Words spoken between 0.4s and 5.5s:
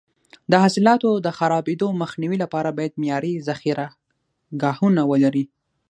د حاصلاتو د خرابېدو مخنیوي لپاره باید معیاري ذخیره ګاهونه ولري.